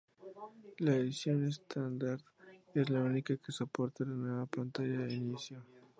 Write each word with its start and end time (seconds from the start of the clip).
La 0.79 0.95
edición 0.95 1.45
Standard 1.45 2.23
es 2.73 2.89
la 2.89 3.01
única 3.03 3.37
que 3.37 3.51
soporta 3.51 4.03
la 4.03 4.09
nueva 4.15 4.47
pantalla 4.47 5.07
Inicio. 5.13 5.63